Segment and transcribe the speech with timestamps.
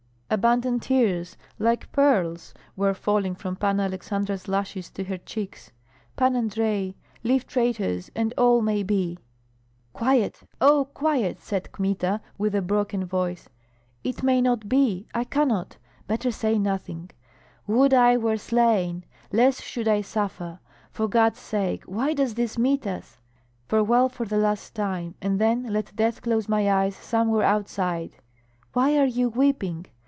[0.33, 5.73] Abundant tears like pearls were falling from Panna Aleksandra's lashes to her cheeks.
[6.15, 9.19] "Pan Andrei, leave traitors, and all may be."
[9.91, 13.49] "Quiet, oh, quiet!" said Kmita, with a broken voice.
[14.05, 15.75] "It may not be I cannot
[16.07, 17.09] better say nothing
[17.67, 19.03] Would I were slain!
[19.33, 20.61] less should I suffer
[20.91, 23.17] For God's sake, why does this meet us?
[23.67, 25.13] Farewell for the last time.
[25.21, 28.15] And then let death close my eyes somewhere outside
[28.71, 29.87] Why are you weeping?